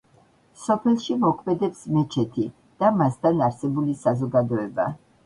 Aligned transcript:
სოფელში 0.59 1.17
მოქმედებს 1.25 1.83
მეჩეთი 1.97 2.45
და 2.85 2.89
მასთან 3.03 3.45
არსებული 3.49 3.95
საზოგადოება. 4.07 4.89